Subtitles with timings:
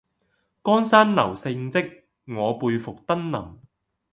[0.63, 3.59] 江山留勝跡，我輩復登臨。